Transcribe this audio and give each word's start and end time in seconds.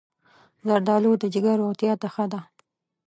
زردالو 0.67 1.11
د 1.19 1.23
جگر 1.33 1.55
روغتیا 1.61 1.93
ته 2.01 2.07
ښه 2.13 2.25
ده. 2.31 2.41